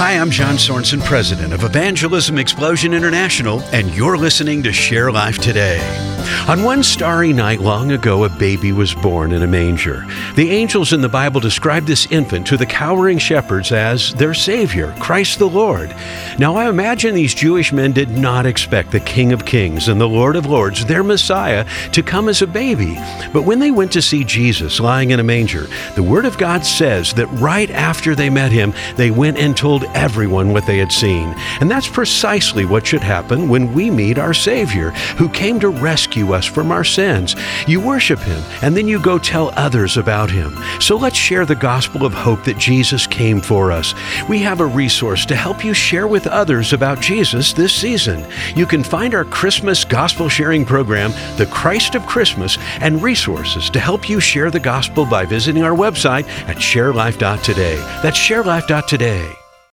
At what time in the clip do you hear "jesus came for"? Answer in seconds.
42.58-43.72